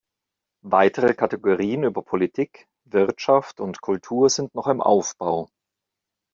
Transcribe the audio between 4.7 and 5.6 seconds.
Aufbau.